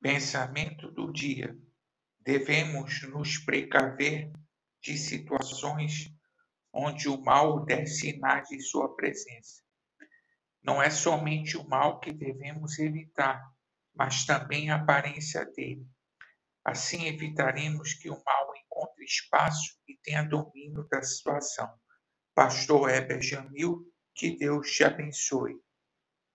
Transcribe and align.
Pensamento 0.00 0.90
do 0.90 1.12
dia: 1.12 1.56
devemos 2.20 3.02
nos 3.08 3.38
precaver 3.38 4.30
de 4.82 4.96
situações 4.96 6.12
onde 6.72 7.08
o 7.08 7.20
mal 7.20 7.64
der 7.64 7.86
sinais 7.86 8.48
de 8.48 8.60
sua 8.60 8.94
presença. 8.94 9.62
Não 10.62 10.82
é 10.82 10.90
somente 10.90 11.56
o 11.56 11.66
mal 11.66 12.00
que 12.00 12.12
devemos 12.12 12.78
evitar, 12.78 13.42
mas 13.94 14.26
também 14.26 14.70
a 14.70 14.76
aparência 14.76 15.44
dele. 15.46 15.86
Assim 16.64 17.06
evitaremos 17.06 17.94
que 17.94 18.10
o 18.10 18.22
mal 18.24 18.52
encontre 18.56 19.04
espaço 19.04 19.78
e 19.88 19.96
tenha 20.02 20.22
domínio 20.22 20.86
da 20.90 21.02
situação. 21.02 21.72
Pastor 22.34 22.90
Heber 22.90 23.22
Jamil, 23.22 23.90
que 24.14 24.36
Deus 24.36 24.70
te 24.70 24.84
abençoe. 24.84 25.54